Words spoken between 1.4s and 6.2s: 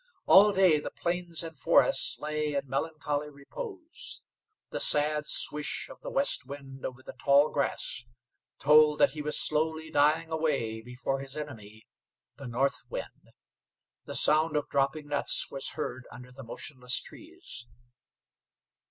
and forests lay in melancholy repose. The sad swish of the